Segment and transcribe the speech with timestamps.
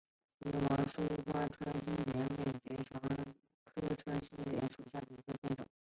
[0.41, 2.99] 腺毛疏花穿心莲为爵床
[3.63, 5.63] 科穿心莲属下的一个变种。